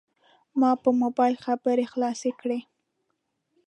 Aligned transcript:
ما 0.59 0.71
په 0.83 0.89
موبایل 1.01 1.35
خبرې 1.45 1.85
خلاصې 1.93 2.31
کړې. 2.41 2.59